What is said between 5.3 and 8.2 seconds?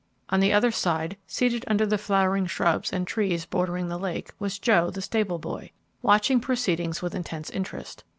boy, watching proceedings with intense interest.